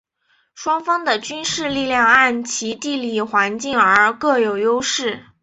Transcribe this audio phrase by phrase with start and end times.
[0.55, 5.23] 双方的军事力量按其地理环境而各有优势。